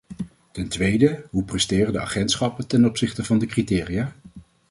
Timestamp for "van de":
3.23-3.45